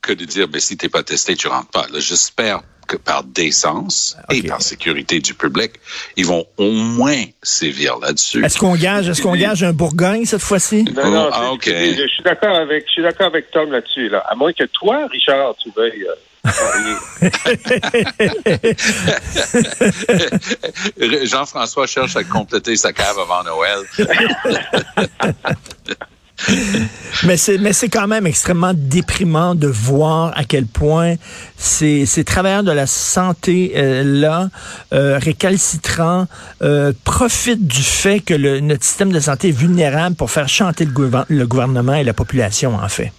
que 0.02 0.14
de 0.14 0.26
dire, 0.26 0.48
ben, 0.48 0.60
si 0.60 0.78
t'es 0.78 0.90
pas 0.90 1.04
testé, 1.04 1.36
tu 1.36 1.48
rentres 1.48 1.70
pas. 1.70 1.88
J'espère 1.98 2.62
que 2.92 2.98
par 2.98 3.24
décence 3.24 4.18
et 4.30 4.42
Ok. 4.42 4.48
par 4.50 4.62
sécurité 4.62 5.22
du 5.22 5.34
public, 5.34 5.72
ils 6.18 6.26
vont 6.26 6.46
au 6.58 6.72
moins 6.72 7.24
sévir 7.42 7.98
là-dessus. 8.00 8.44
Est-ce 8.44 8.58
qu'on 8.58 8.76
gage, 8.76 9.08
est-ce 9.08 9.22
qu'on 9.22 9.36
gage 9.36 9.64
un 9.64 9.72
Bourgogne 9.72 10.26
cette 10.26 10.42
fois-ci? 10.42 10.84
Non, 10.84 11.02
Oh, 11.04 11.10
non, 11.10 11.30
ah, 11.32 11.54
je, 11.62 12.08
suis 12.08 12.24
d'accord 12.24 12.56
avec 12.56 12.86
je 12.88 12.92
suis 12.92 13.02
d'accord 13.02 13.28
avec 13.28 13.50
Tom 13.52 13.72
là-dessus. 13.72 14.10
Là. 14.10 14.20
À 14.30 14.36
moins 14.36 14.52
que 14.52 14.66
toi, 14.66 15.08
Richard, 15.10 15.56
tu 15.58 15.70
veuilles 15.76 16.06
euh. 16.06 16.16
Jean-François 21.26 21.86
cherche 21.88 22.16
à 22.16 22.24
compléter 22.24 22.76
sa 22.76 22.92
cave 22.92 23.18
avant 23.20 23.44
Noël. 23.44 23.86
Mais 27.24 27.38
c'est, 27.38 27.58
mais 27.60 27.72
c'est 27.74 27.90
quand 27.90 28.08
même 28.08 28.26
extrêmement 28.26 28.72
déprimant 28.74 29.54
de 29.54 29.68
voir 29.68 30.32
à 30.36 30.44
quel 30.44 30.66
point 30.66 31.16
ces, 31.58 32.06
ces 32.06 32.24
travailleurs 32.24 32.64
de 32.64 32.72
la 32.72 32.88
santé 32.88 33.74
euh, 33.76 34.04
là, 34.04 34.50
euh, 34.94 35.20
récalcitrants, 35.20 36.28
euh, 36.64 36.94
profitent 37.04 37.68
du 37.68 37.84
fait 37.84 38.22
que 38.22 38.34
le, 38.34 38.60
notre 38.62 38.84
système 38.86 39.12
de 39.12 39.20
santé 39.20 39.50
est 39.50 39.58
vulnérable 39.58 40.16
pour 40.16 40.32
faire 40.32 40.48
chanter 40.50 40.86
le, 40.86 40.92
gouver- 40.92 41.26
le 41.28 41.46
gouvernement 41.46 41.94
et 41.96 42.04
la 42.04 42.14
population, 42.14 42.76
en 42.76 42.90
fait. 42.90 43.12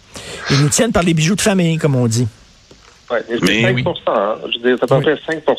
Ils 0.51 0.61
nous 0.61 0.69
tiennent 0.71 0.93
par 0.93 1.03
les 1.05 1.15
bijoux 1.15 1.37
de 1.37 1.41
famille, 1.43 1.77
comme 1.79 1.95
on 1.95 2.07
dit. 2.09 2.27
Ouais, 3.11 3.23
mais 3.29 3.37
c'est 3.39 3.45
Mais 3.47 3.63
5 3.63 3.75
oui. 3.77 3.85
hein. 4.07 4.35
Je 4.53 4.59
veux 4.59 4.75
dire, 4.75 4.83
à 4.83 4.87
peu 4.87 4.95
Oui. 4.97 5.03
près 5.03 5.19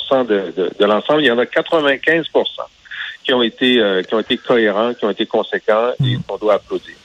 5 0.10 0.28
de, 0.28 0.54
de, 0.58 0.72
de 0.78 0.86
l'ensemble. 0.86 1.22
Il 1.22 1.28
y 1.28 1.32
en 1.32 1.38
a 1.38 1.46
95 1.46 2.26
qui 3.24 3.32
ont 3.34 3.44
été 3.44 3.80
euh, 3.80 4.02
qui 4.02 4.16
ont 4.16 4.20
été 4.20 4.38
cohérents, 4.38 4.94
qui 4.96 5.06
ont 5.06 5.10
été 5.12 5.26
conséquents 5.28 5.92
et 6.04 6.18
qu'on 6.28 6.38
doit 6.38 6.56
applaudir. 6.56 6.96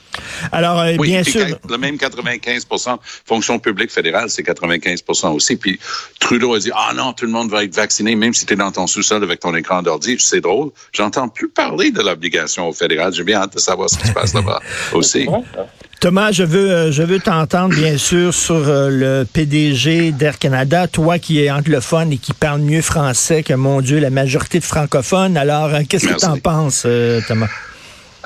Alors, 0.52 0.80
euh, 0.80 0.94
Oui, 0.98 1.08
bien 1.08 1.22
sûr. 1.22 1.46
le 1.68 1.78
même 1.78 1.96
95% 1.96 2.98
fonction 3.26 3.58
publique 3.58 3.90
fédérale, 3.90 4.30
c'est 4.30 4.42
95% 4.42 5.34
aussi. 5.34 5.56
Puis 5.56 5.78
Trudeau 6.18 6.54
a 6.54 6.58
dit, 6.58 6.70
ah 6.74 6.92
non, 6.94 7.12
tout 7.12 7.26
le 7.26 7.32
monde 7.32 7.50
va 7.50 7.64
être 7.64 7.74
vacciné, 7.74 8.14
même 8.14 8.34
si 8.34 8.46
tu 8.46 8.54
es 8.54 8.56
dans 8.56 8.72
ton 8.72 8.86
sous-sol 8.86 9.22
avec 9.22 9.40
ton 9.40 9.54
écran 9.54 9.82
d'ordi. 9.82 10.16
C'est 10.18 10.40
drôle. 10.40 10.70
J'entends 10.92 11.28
plus 11.28 11.48
parler 11.48 11.90
de 11.90 12.00
l'obligation 12.00 12.68
au 12.68 12.72
fédéral. 12.72 13.12
J'ai 13.12 13.24
bien 13.24 13.40
hâte 13.42 13.54
de 13.54 13.60
savoir 13.60 13.90
ce 13.90 13.98
qui 13.98 14.06
se 14.08 14.12
passe 14.12 14.34
là-bas 14.34 14.60
aussi. 14.92 15.26
Thomas, 16.00 16.30
je 16.30 16.44
veux, 16.44 16.70
euh, 16.70 16.92
je 16.92 17.02
veux 17.02 17.18
t'entendre 17.18 17.74
bien 17.74 17.98
sûr 17.98 18.32
sur 18.32 18.54
euh, 18.68 18.88
le 18.88 19.24
PDG 19.24 20.12
d'Air 20.12 20.38
Canada, 20.38 20.86
toi 20.86 21.18
qui 21.18 21.42
es 21.42 21.50
anglophone 21.50 22.12
et 22.12 22.18
qui 22.18 22.32
parle 22.32 22.60
mieux 22.60 22.82
français 22.82 23.42
que, 23.42 23.54
mon 23.54 23.80
Dieu, 23.80 23.98
la 23.98 24.10
majorité 24.10 24.60
de 24.60 24.64
francophones. 24.64 25.36
Alors, 25.36 25.70
qu'est-ce 25.88 26.06
que 26.06 26.14
tu 26.14 26.26
en 26.26 26.38
penses, 26.38 26.86
Thomas? 27.26 27.48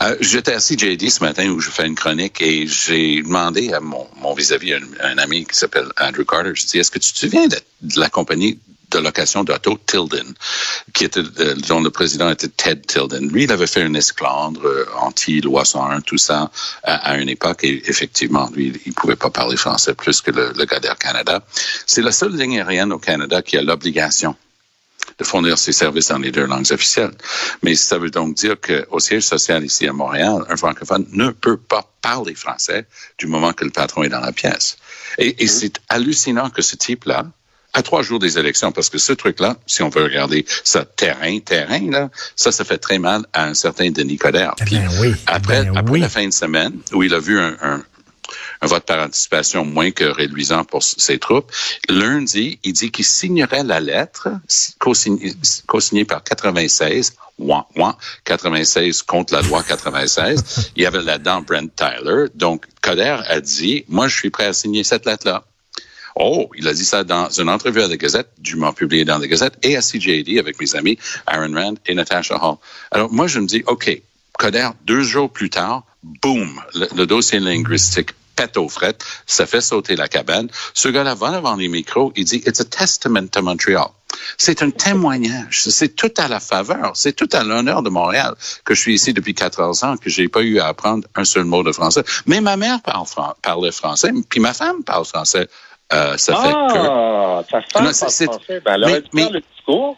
Euh, 0.01 0.17
J'étais 0.21 0.55
assis 0.55 0.79
JD 0.79 1.11
ce 1.11 1.23
matin 1.23 1.49
où 1.51 1.61
je 1.61 1.71
fais 1.71 1.87
une 1.87 1.95
chronique 1.95 2.41
et 2.41 2.67
j'ai 2.67 3.23
demandé 3.23 3.73
à 3.73 3.81
mon, 3.81 4.07
vis-à-vis, 4.35 4.75
un, 5.01 5.19
ami 5.19 5.45
qui 5.45 5.55
s'appelle 5.55 5.89
Andrew 6.01 6.25
Carter, 6.25 6.53
je 6.55 6.67
dis, 6.67 6.79
est-ce 6.79 6.91
que 6.91 6.99
tu 6.99 7.13
te 7.13 7.19
souviens 7.19 7.47
de, 7.47 7.57
la 7.97 8.09
compagnie 8.09 8.59
de 8.91 8.99
location 8.99 9.45
d'auto 9.45 9.79
Tilden, 9.87 10.35
qui 10.95 11.05
était, 11.05 11.21
euh, 11.21 11.55
dont 11.69 11.81
le 11.81 11.91
président 11.91 12.31
était 12.31 12.49
Ted 12.49 12.83
Tilden? 12.87 13.29
Lui, 13.29 13.45
il 13.45 13.53
avait 13.53 13.67
fait 13.67 13.83
une 13.83 13.97
esclandre 13.97 14.65
euh, 14.65 14.87
anti-loi 14.99 15.65
101, 15.65 16.01
tout 16.01 16.19
ça, 16.19 16.51
à, 16.83 17.11
à 17.11 17.17
une 17.19 17.29
époque, 17.29 17.65
et 17.65 17.83
effectivement, 17.89 18.51
lui, 18.55 18.73
il 18.87 18.95
pouvait 18.95 19.17
pas 19.17 19.31
parler 19.31 19.57
français 19.57 19.95
plus 19.95 20.23
que 20.23 20.31
le, 20.31 20.53
le 20.57 20.65
gars 20.65 20.81
d'Air 20.81 20.97
Canada. 20.97 21.45
C'est 21.87 22.03
la 22.03 22.13
seule 22.13 22.35
ligne 22.35 22.61
aérienne 22.61 22.93
au 22.93 22.99
Canada 22.99 23.43
qui 23.43 23.59
a 23.59 23.63
l'obligation 23.63 24.37
de 25.23 25.27
fournir 25.27 25.59
ses 25.59 25.73
services 25.73 26.09
dans 26.09 26.19
les 26.19 26.33
deux 26.33 26.47
langues 26.47 26.71
officielles. 26.73 27.13
Mais 27.63 27.75
ça 27.75 27.99
veut 27.99 28.11
donc 28.11 28.35
dire 28.35 28.57
qu'au 28.61 28.99
siège 28.99 29.23
social 29.25 29.65
ici 29.65 29.87
à 29.87 29.93
Montréal, 29.93 30.45
un 30.49 30.57
francophone 30.57 31.07
ne 31.13 31.31
peut 31.31 31.57
pas 31.57 31.89
parler 32.03 32.35
français 32.35 32.87
du 33.19 33.27
moment 33.27 33.53
que 33.53 33.65
le 33.65 33.71
patron 33.71 34.03
est 34.03 34.09
dans 34.09 34.21
la 34.21 34.33
pièce. 34.33 34.77
Et, 35.19 35.45
et 35.45 35.47
c'est 35.47 35.81
hallucinant 35.89 36.51
que 36.51 36.63
ce 36.63 36.77
type-là, 36.77 37.27
à 37.75 37.83
trois 37.83 38.03
jours 38.03 38.19
des 38.19 38.39
élections, 38.39 38.73
parce 38.73 38.91
que 38.91 38.99
ce 38.99 39.13
truc-là, 39.13 39.57
si 39.67 39.83
on 39.83 39.89
veut 39.89 40.03
regarder 40.03 40.45
ça 40.65 40.85
terrain, 40.85 41.39
terrain, 41.39 41.91
là, 41.91 42.11
ça, 42.37 42.53
ça 42.53 42.65
fait 42.65 42.79
très 42.79 42.99
mal 42.99 43.25
à 43.33 43.45
un 43.47 43.55
certain 43.55 43.91
Denis 43.91 44.19
Coderre. 44.19 44.55
Eh 44.61 44.65
Puis 44.65 44.77
ben 44.77 44.91
oui, 45.01 45.15
eh 45.17 45.31
après, 45.31 45.65
ben 45.65 45.77
après 45.77 45.93
oui. 45.93 46.01
la 46.01 46.09
fin 46.09 46.27
de 46.27 46.33
semaine, 46.33 46.75
où 46.93 47.03
il 47.03 47.15
a 47.15 47.19
vu 47.19 47.39
un, 47.39 47.57
un, 47.63 47.83
un 48.63 48.67
vote 48.67 48.85
par 48.85 49.05
anticipation 49.05 49.65
moins 49.65 49.91
que 49.91 50.05
réduisant 50.05 50.65
pour 50.65 50.83
ses 50.83 51.19
troupes. 51.19 51.51
Lundi, 51.89 52.61
il 52.63 52.73
dit 52.73 52.91
qu'il 52.91 53.05
signerait 53.05 53.65
la 53.65 53.81
lettre 53.81 54.29
si- 54.47 54.75
co-signée 54.79 56.05
par 56.05 56.23
96, 56.23 57.15
ouah, 57.39 57.67
ouah, 57.77 57.99
96 58.25 59.03
contre 59.03 59.35
la 59.35 59.43
loi 59.43 59.63
96. 59.65 60.71
il 60.77 60.83
y 60.83 60.87
avait 60.87 61.03
là-dedans 61.03 61.43
Brent 61.43 61.75
Tyler. 61.75 62.27
Donc, 62.35 62.67
Coder 62.81 63.19
a 63.27 63.41
dit, 63.41 63.85
moi, 63.89 64.07
je 64.07 64.17
suis 64.17 64.31
prêt 64.31 64.47
à 64.47 64.53
signer 64.53 64.85
cette 64.85 65.07
lettre-là. 65.07 65.45
Oh, 66.15 66.49
il 66.57 66.69
a 66.69 66.75
dit 66.75 66.85
ça 66.85 67.05
dans 67.05 67.31
une 67.31 67.49
entrevue 67.49 67.83
à 67.83 67.89
la 67.89 67.97
Gazette, 67.97 68.29
dûment 68.39 68.73
publiée 68.73 69.05
dans 69.05 69.19
la 69.19 69.27
Gazette, 69.27 69.55
et 69.63 69.77
à 69.77 69.81
CJD 69.81 70.39
avec 70.39 70.61
mes 70.61 70.77
amis 70.77 70.99
Aaron 71.27 71.55
Rand 71.55 71.75
et 71.87 71.95
Natasha 71.95 72.37
Hall. 72.37 72.57
Alors, 72.91 73.11
moi, 73.11 73.27
je 73.27 73.41
me 73.41 73.47
dis, 73.47 73.65
OK, 73.67 74.01
Coder, 74.39 74.69
deux 74.85 75.03
jours 75.03 75.33
plus 75.33 75.51
tard, 75.51 75.85
boum, 76.03 76.61
le, 76.75 76.87
le 76.95 77.07
dossier 77.07 77.41
linguistique 77.41 78.11
pète 78.35 78.57
aux 78.57 78.69
frettes, 78.69 79.05
ça 79.27 79.47
fait 79.47 79.61
sauter 79.61 79.97
la 79.97 80.09
cabane. 80.09 80.49
Ce 80.75 80.89
gars-là 80.89 81.15
va 81.15 81.31
devant 81.33 81.57
les 81.57 81.69
micros, 81.69 82.13
il 82.17 82.25
dit, 82.25 82.43
it's 82.47 82.61
a 82.61 82.65
testament 82.65 83.29
to 83.29 83.43
Montreal. 83.43 83.87
C'est 84.37 84.63
un 84.63 84.71
témoignage. 84.71 85.63
C'est 85.63 85.97
tout 85.97 86.13
à 86.19 86.29
la 86.29 86.39
faveur. 86.39 86.93
C'est 86.95 87.15
tout 87.15 87.29
à 87.33 87.43
l'honneur 87.45 87.83
de 87.83 87.89
Montréal 87.91 88.35
que 88.65 88.75
je 88.75 88.81
suis 88.81 88.95
ici 88.95 89.13
depuis 89.15 89.35
14 89.35 89.85
ans, 89.85 89.97
que 89.97 90.11
j'ai 90.11 90.29
pas 90.29 90.43
eu 90.43 90.59
à 90.61 90.67
apprendre 90.69 91.07
un 91.15 91.25
seul 91.25 91.45
mot 91.45 91.63
de 91.63 91.73
français. 91.73 92.05
Mais 92.27 92.41
ma 92.41 92.57
mère 92.57 92.81
parle 92.83 93.07
fran- 93.07 93.35
parlait 93.43 93.73
français, 93.73 94.11
puis 94.29 94.39
ma 94.41 94.53
femme 94.53 94.85
parle 94.85 95.05
français. 95.07 95.49
Euh, 95.93 96.17
ça 96.19 96.37
fait 96.37 96.53
que 96.53 96.79
Ah, 96.79 97.43
ta 97.51 97.61
femme 97.63 97.85
Non, 97.85 97.93
c'est- 97.93 98.01
parle 98.01 98.13
c'est- 98.13 98.25
français. 98.27 98.63
Ben, 98.65 98.77
mais- 98.87 99.03
mais- 99.13 99.31
le 99.31 99.41
discours. 99.41 99.97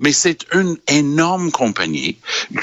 Mais 0.00 0.12
c'est 0.12 0.46
une 0.54 0.76
énorme 0.86 1.50
compagnie. 1.50 2.18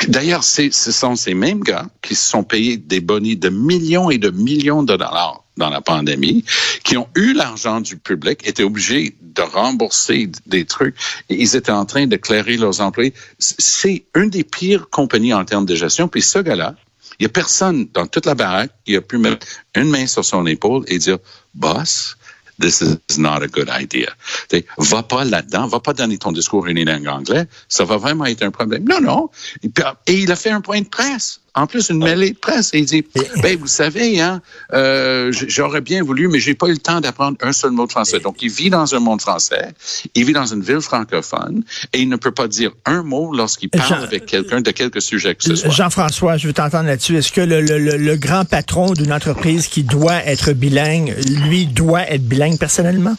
D'ailleurs, 0.08 0.44
ce 0.44 0.70
sont 0.72 1.16
ces 1.16 1.34
mêmes 1.34 1.62
gars 1.62 1.88
qui 2.02 2.16
se 2.16 2.30
sont 2.30 2.44
payés 2.44 2.78
des 2.78 3.02
bonnies 3.02 3.36
de 3.36 3.50
millions 3.50 4.10
et 4.10 4.18
de 4.18 4.30
millions 4.30 4.84
de 4.84 4.96
dollars 4.96 5.44
dans 5.58 5.70
la 5.70 5.82
pandémie, 5.82 6.44
qui 6.84 6.98
ont 6.98 7.08
eu 7.16 7.34
l'argent 7.34 7.80
du 7.80 7.98
public, 7.98 8.46
étaient 8.46 8.64
obligés 8.64 9.16
de 9.22 9.42
rembourser 9.42 10.30
des 10.46 10.66
trucs, 10.66 10.96
et 11.30 11.42
ils 11.42 11.56
étaient 11.56 11.72
en 11.72 11.86
train 11.86 12.08
de 12.08 12.16
clairer 12.18 12.58
leurs 12.58 12.82
employés. 12.82 13.14
C'est 13.40 14.06
une 14.16 14.30
des 14.30 14.44
pires 14.44 14.90
compagnies 14.90 15.34
en 15.34 15.46
termes 15.46 15.66
de 15.66 15.76
gestion. 15.76 16.08
Puis 16.08 16.22
ce 16.22 16.40
gars-là, 16.40 16.76
il 17.20 17.24
y 17.24 17.26
a 17.26 17.30
personne 17.30 17.88
dans 17.94 18.08
toute 18.08 18.26
la 18.26 18.36
baraque 18.36 18.72
qui 18.86 18.96
a 18.96 19.02
pu 19.02 19.18
mettre 19.18 19.48
une 19.76 19.90
main 19.90 20.08
sur 20.08 20.26
son 20.26 20.46
épaule 20.46 20.84
et 20.88 20.98
dire, 20.98 21.18
boss, 21.54 22.18
this 22.60 22.82
is 22.82 23.18
not 23.18 23.42
a 23.44 23.48
good 23.48 23.70
idea. 23.70 24.14
T'sais, 24.48 24.66
va 24.78 25.04
pas 25.04 25.24
là-dedans, 25.26 25.68
va 25.68 25.80
pas 25.80 25.94
donner 25.94 26.18
ton 26.18 26.32
discours 26.32 26.66
en 26.66 26.74
langue 26.74 27.08
anglaise, 27.08 27.48
ça 27.68 27.84
va 27.86 27.98
vraiment 27.98 28.26
être 28.26 28.44
un 28.44 28.52
problème. 28.52 28.86
Non, 28.88 29.02
non. 29.02 29.30
Et, 29.64 29.72
et 30.08 30.20
il 30.22 30.32
a 30.32 30.36
fait 30.36 30.52
un 30.52 30.62
point 30.62 30.82
de 30.82 30.88
presse. 30.88 31.42
En 31.58 31.68
plus, 31.68 31.90
une 31.90 32.00
mêlée 32.04 32.32
de 32.32 32.38
presse. 32.38 32.72
Et 32.74 32.80
il 32.80 32.86
dit, 32.86 33.06
ben, 33.42 33.58
vous 33.58 33.68
savez, 33.68 34.20
hein, 34.20 34.42
euh, 34.74 35.32
j'aurais 35.32 35.80
bien 35.80 36.04
voulu, 36.04 36.28
mais 36.28 36.40
j'ai 36.40 36.54
pas 36.54 36.68
eu 36.68 36.72
le 36.74 36.78
temps 36.80 37.00
d'apprendre 37.00 37.38
un 37.42 37.54
seul 37.54 37.72
mot 37.72 37.86
de 37.88 37.92
français. 37.92 38.20
Donc, 38.20 38.42
il 38.42 38.50
vit 38.52 38.70
dans 38.70 38.94
un 38.94 39.00
monde 39.00 39.22
français, 39.22 39.70
il 40.16 40.26
vit 40.26 40.34
dans 40.34 40.46
une 40.46 40.62
ville 40.62 40.82
francophone, 40.82 41.64
et 41.94 42.02
il 42.02 42.10
ne 42.10 42.18
peut 42.18 42.32
pas 42.34 42.48
dire 42.50 42.72
un 42.86 43.04
mot 43.04 43.34
lorsqu'il 43.34 43.70
parle 43.70 43.88
Jean- 43.88 44.04
avec 44.04 44.26
quelqu'un 44.26 44.60
de 44.60 44.72
quelque 44.72 45.00
sujet 45.00 45.34
que 45.36 45.44
ce 45.46 45.56
soit. 45.56 45.70
Jean-François, 45.70 46.36
je 46.38 46.48
veux 46.48 46.54
t'entendre 46.54 46.88
là-dessus. 46.88 47.16
Est-ce 47.18 47.32
que 47.32 47.42
le, 47.42 47.62
le- 47.62 47.80
le- 47.80 47.98
le 47.98 48.16
grand 48.18 48.44
patron 48.44 48.92
d'une 48.92 49.14
entreprise 49.14 49.68
qui 49.68 49.84
doit 49.84 50.26
être 50.26 50.52
bilingue, 50.52 51.16
lui, 51.48 51.68
doit 51.68 52.02
être 52.12 52.28
bilingue 52.28 52.58
personnellement? 52.60 53.16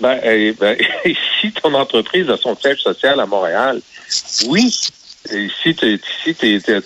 Ben, 0.00 0.20
eh, 0.22 0.52
ben, 0.52 0.76
si 1.40 1.50
ton 1.52 1.74
entreprise 1.74 2.30
a 2.30 2.36
son 2.36 2.56
siège 2.56 2.78
social 2.78 3.18
à 3.18 3.26
Montréal, 3.26 3.80
oui. 4.46 4.72
Si, 5.26 5.74
t'es- 5.74 5.98
si 6.24 6.34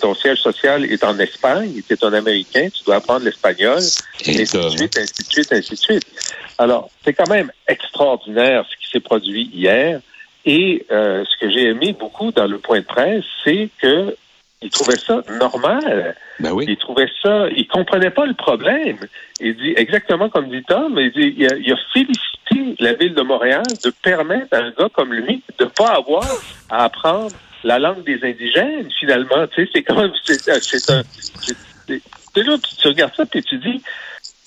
ton 0.01 0.15
siège 0.15 0.39
social 0.39 0.83
est 0.85 1.03
en 1.03 1.17
Espagne, 1.19 1.81
tu 1.87 1.93
es 1.93 2.03
un 2.05 2.13
Américain, 2.13 2.67
tu 2.73 2.83
dois 2.83 2.95
apprendre 2.95 3.23
l'espagnol, 3.25 3.79
Et 4.25 4.29
ainsi 4.41 4.57
de 4.57 4.61
ça- 4.61 4.69
suite, 4.69 4.97
ainsi 4.97 5.23
de 5.23 5.31
suite, 5.31 5.53
ainsi 5.53 5.71
de 5.71 5.79
suite. 5.79 6.33
Alors, 6.57 6.89
c'est 7.05 7.13
quand 7.13 7.29
même 7.29 7.51
extraordinaire 7.67 8.65
ce 8.69 8.75
qui 8.83 8.91
s'est 8.91 8.99
produit 8.99 9.49
hier. 9.53 10.01
Et 10.45 10.85
euh, 10.91 11.23
ce 11.23 11.37
que 11.45 11.51
j'ai 11.51 11.69
aimé 11.69 11.95
beaucoup 11.97 12.31
dans 12.31 12.47
le 12.47 12.57
point 12.57 12.79
de 12.79 12.85
presse, 12.85 13.23
c'est 13.45 13.69
que 13.81 14.15
il 14.61 14.69
trouvait 14.69 14.97
ça 14.97 15.21
normal. 15.39 16.15
Ben 16.39 16.51
oui. 16.51 16.65
Il 16.67 16.77
trouvait 16.77 17.09
ça, 17.21 17.47
il 17.55 17.67
comprenait 17.67 18.11
pas 18.11 18.25
le 18.25 18.33
problème. 18.33 18.97
Il 19.41 19.55
dit 19.57 19.73
exactement 19.75 20.29
comme 20.29 20.49
dit 20.49 20.63
Tom, 20.67 20.97
il 20.99 21.11
dit, 21.11 21.33
il 21.37 21.45
a, 21.51 21.55
il 21.57 21.71
a 21.71 21.77
félicité 21.93 22.75
la 22.79 22.93
ville 22.93 23.13
de 23.13 23.21
Montréal 23.21 23.63
de 23.83 23.89
permettre 24.01 24.47
à 24.53 24.57
un 24.59 24.71
gars 24.71 24.89
comme 24.93 25.13
lui 25.13 25.41
de 25.59 25.65
pas 25.65 25.95
avoir 25.95 26.25
à 26.69 26.85
apprendre 26.85 27.31
la 27.63 27.79
langue 27.79 28.03
des 28.03 28.19
indigènes. 28.23 28.89
Finalement, 28.99 29.47
tu 29.47 29.63
sais, 29.63 29.69
c'est 29.73 29.83
quand 29.83 29.95
même, 29.95 30.11
c'est, 30.25 30.41
c'est 30.45 30.89
un, 30.89 31.03
c'est, 31.45 32.43
là, 32.43 32.57
tu, 32.79 32.87
regardes 32.87 33.13
ça 33.15 33.25
puis 33.25 33.43
tu 33.43 33.57
dis, 33.57 33.81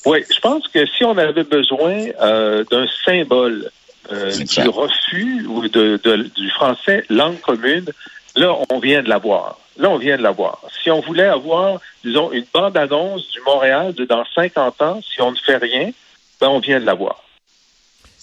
oui, 0.05 0.25
je 0.33 0.39
pense 0.41 0.67
que 0.69 0.87
si 0.87 1.05
on 1.05 1.17
avait 1.19 1.45
besoin 1.45 2.07
euh, 2.21 2.65
d'un 2.71 2.87
symbole 3.05 3.71
euh, 4.13 4.37
du 4.63 4.69
refus 4.69 5.47
ou 5.47 5.69
de, 5.69 5.99
de- 6.03 6.31
du 6.37 6.51
français 6.51 7.05
langue 7.11 7.41
commune, 7.41 7.87
là, 8.37 8.57
on 8.71 8.79
vient 8.79 9.03
de 9.03 9.09
l'avoir. 9.09 9.59
Là, 9.79 9.91
on 9.91 9.99
vient 9.99 10.17
de 10.17 10.23
l'avoir. 10.23 10.61
Si 10.83 10.91
on 10.91 11.01
voulait 11.01 11.27
avoir, 11.27 11.81
disons, 12.05 12.33
une 12.33 12.47
bande-annonce 12.53 13.31
du 13.33 13.41
Montréal 13.43 13.93
de 13.95 14.05
dans 14.05 14.25
50 14.35 14.81
ans, 14.83 15.01
si 15.03 15.21
on 15.21 15.33
ne 15.33 15.37
fait 15.37 15.57
rien, 15.57 15.91
ben, 16.41 16.49
on 16.49 16.61
vient 16.61 16.81
de 16.81 16.87
l'avoir. 16.87 17.23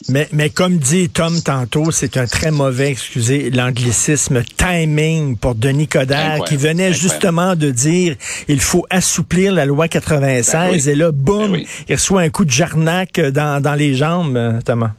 Mais, 0.09 0.27
mais 0.33 0.49
comme 0.49 0.77
dit 0.77 1.07
Tom 1.09 1.41
tantôt, 1.41 1.91
c'est 1.91 2.17
un 2.17 2.25
très 2.27 2.51
mauvais, 2.51 2.89
excusez 2.89 3.49
l'anglicisme, 3.51 4.43
timing 4.57 5.37
pour 5.37 5.55
Denis 5.55 5.87
Coderre, 5.87 6.17
Incroyable, 6.19 6.47
qui 6.49 6.57
venait 6.57 6.87
incroyable. 6.87 6.95
justement 6.95 7.55
de 7.55 7.71
dire 7.71 8.15
il 8.49 8.59
faut 8.59 8.85
assouplir 8.89 9.53
la 9.53 9.65
loi 9.65 9.87
96, 9.87 10.51
Ben 10.53 10.71
oui. 10.71 10.89
et 10.89 10.95
là, 10.95 11.11
boum, 11.11 11.51
Ben 11.51 11.51
oui. 11.53 11.67
il 11.87 11.95
reçoit 11.95 12.21
un 12.21 12.29
coup 12.29 12.43
de 12.43 12.51
jarnac 12.51 13.17
dans, 13.19 13.61
dans 13.61 13.75
les 13.75 13.95
jambes, 13.95 14.59
Thomas. 14.65 14.91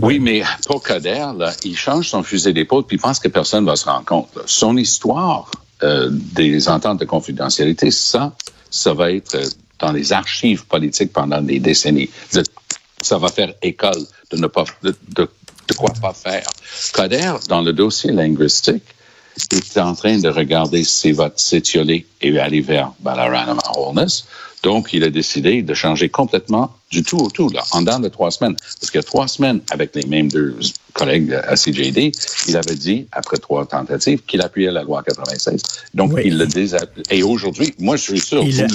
Oui, 0.00 0.18
mais 0.20 0.42
pour 0.66 0.82
Coder, 0.82 1.26
là, 1.36 1.52
il 1.64 1.76
change 1.76 2.08
son 2.08 2.22
fusil 2.22 2.52
d'épaule 2.52 2.84
puis 2.84 2.96
il 2.96 3.00
pense 3.00 3.18
que 3.18 3.28
personne 3.28 3.64
va 3.66 3.74
se 3.76 3.84
rendre 3.86 4.04
compte. 4.04 4.28
là. 4.36 4.42
Son 4.46 4.76
histoire 4.76 5.50
euh, 5.82 6.08
des 6.10 6.68
ententes 6.68 7.00
de 7.00 7.04
confidentialité, 7.04 7.90
ça, 7.90 8.32
ça 8.70 8.92
va 8.94 9.12
être 9.12 9.34
euh, 9.34 9.44
dans 9.78 9.92
les 9.92 10.12
archives 10.12 10.66
politiques 10.66 11.12
pendant 11.12 11.40
des 11.40 11.58
décennies. 11.60 12.10
Ça 13.08 13.16
va 13.16 13.28
faire 13.28 13.54
école 13.62 14.04
de 14.30 14.36
ne 14.36 14.48
pas 14.48 14.64
de, 14.82 15.28
quoi 15.78 15.94
pas 15.98 16.12
faire. 16.12 16.46
Coder, 16.92 17.32
dans 17.48 17.62
le 17.62 17.72
dossier 17.72 18.12
linguistique, 18.12 18.84
est 19.50 19.78
en 19.78 19.94
train 19.94 20.18
de 20.18 20.28
regarder 20.28 20.84
ses 20.84 21.12
votes 21.12 21.38
s'étioler 21.38 22.06
et 22.20 22.38
aller 22.38 22.60
vers 22.60 22.92
Balarama 23.00 23.62
Holness. 23.76 24.26
Donc, 24.62 24.92
il 24.92 25.04
a 25.04 25.10
décidé 25.10 25.62
de 25.62 25.74
changer 25.74 26.08
complètement 26.08 26.72
du 26.90 27.02
tout 27.02 27.18
au 27.18 27.30
tout, 27.30 27.50
là, 27.50 27.62
en 27.72 27.82
dans 27.82 27.98
de 28.00 28.08
trois 28.08 28.30
semaines. 28.30 28.56
Parce 28.80 28.90
que 28.90 28.98
trois 28.98 29.28
semaines 29.28 29.60
avec 29.70 29.94
les 29.94 30.04
mêmes 30.06 30.28
deux 30.30 30.56
collègues 30.94 31.34
à 31.46 31.54
CJD, 31.54 32.12
il 32.48 32.56
avait 32.56 32.74
dit, 32.74 33.06
après 33.12 33.36
trois 33.36 33.66
tentatives, 33.66 34.20
qu'il 34.26 34.40
appuyait 34.40 34.70
la 34.72 34.82
loi 34.82 35.02
96. 35.06 35.60
Donc, 35.94 36.12
Oui. 36.14 36.22
il 36.24 36.38
le 36.38 36.46
désappelle. 36.46 37.02
Et 37.10 37.22
aujourd'hui, 37.22 37.74
moi, 37.78 37.96
je 37.96 38.02
suis 38.02 38.20
sûr, 38.20 38.42
Il 38.42 38.62
a- 38.62 38.66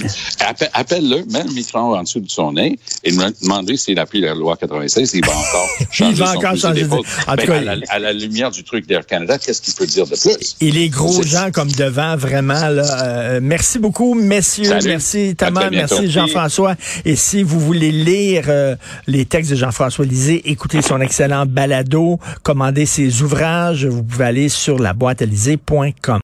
appelle-le, 0.73 1.25
mets 1.31 1.43
le 1.43 1.53
micro 1.53 1.79
en 1.95 2.03
dessous 2.03 2.19
de 2.19 2.29
son 2.29 2.53
nez 2.53 2.77
et 3.03 3.11
demande 3.11 3.75
s'il 3.75 3.97
appuie 3.99 4.21
la 4.21 4.35
loi 4.35 4.57
96. 4.57 5.11
Il 5.15 5.25
va 5.25 5.31
encore 5.35 5.69
changer 5.91 6.13
va 6.13 6.27
son 6.33 6.37
encore 6.37 6.55
changer 6.55 6.83
de-. 6.83 6.91
En 6.93 6.97
tout 6.97 7.03
Ben, 7.35 7.45
cas, 7.47 7.55
à, 7.57 7.61
la, 7.61 7.75
à 7.89 7.99
la 7.99 8.13
lumière 8.13 8.51
du 8.51 8.63
truc 8.63 8.85
d'Air 8.87 9.05
Canada, 9.07 9.39
qu'est-ce 9.39 9.61
qu'il 9.61 9.73
peut 9.73 9.87
dire 9.87 10.05
de 10.05 10.15
plus? 10.15 10.55
Et 10.61 10.71
les 10.71 10.89
gros 10.89 11.23
gens 11.23 11.49
comme 11.51 11.71
devant, 11.71 12.15
vraiment, 12.15 12.69
là, 12.69 13.03
euh, 13.03 13.39
merci 13.41 13.79
beaucoup, 13.79 14.13
messieurs. 14.13 14.65
Salut. 14.65 14.87
Merci, 14.89 15.35
Thomas. 15.35 15.61
Merci, 15.73 16.09
Jean-François. 16.09 16.75
Et 17.05 17.15
si 17.15 17.43
vous 17.43 17.59
voulez 17.59 17.91
lire 17.91 18.45
euh, 18.47 18.75
les 19.07 19.25
textes 19.25 19.51
de 19.51 19.55
Jean-François 19.55 20.05
Lisée, 20.05 20.41
écoutez 20.49 20.81
son 20.81 21.01
excellent 21.01 21.45
balado, 21.45 22.19
commandez 22.43 22.85
ses 22.85 23.21
ouvrages, 23.21 23.85
vous 23.85 24.03
pouvez 24.03 24.25
aller 24.25 24.49
sur 24.49 24.79
la 24.79 24.93
boîte 24.93 25.21